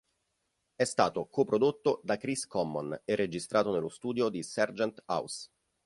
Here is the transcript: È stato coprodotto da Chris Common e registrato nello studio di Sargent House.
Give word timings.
È 0.73 0.83
stato 0.83 1.27
coprodotto 1.27 2.01
da 2.03 2.17
Chris 2.17 2.47
Common 2.47 3.03
e 3.05 3.13
registrato 3.13 3.71
nello 3.71 3.89
studio 3.89 4.29
di 4.29 4.41
Sargent 4.41 5.03
House. 5.05 5.51